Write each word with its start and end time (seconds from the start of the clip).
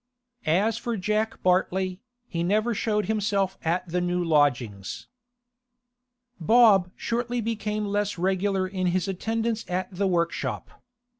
As 0.47 0.79
for 0.79 0.97
Jack 0.97 1.43
Bartley, 1.43 1.99
he 2.27 2.41
never 2.41 2.73
showed 2.73 3.05
himself 3.05 3.59
at 3.63 3.87
the 3.87 4.01
new 4.01 4.23
lodgings. 4.23 5.05
Bob 6.39 6.89
shortly 6.95 7.39
became 7.39 7.85
less 7.85 8.17
regular 8.17 8.67
in 8.67 8.87
his 8.87 9.07
attendance 9.07 9.63
at 9.69 9.93
the 9.93 10.07
workshop. 10.07 10.71